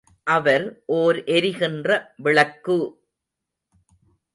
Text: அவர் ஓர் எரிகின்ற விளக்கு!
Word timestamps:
அவர் 0.27 0.65
ஓர் 0.93 1.23
எரிகின்ற 1.27 1.89
விளக்கு! 2.17 2.79